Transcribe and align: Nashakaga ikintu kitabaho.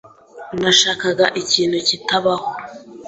Nashakaga 0.61 1.25
ikintu 1.41 1.77
kitabaho. 1.87 2.47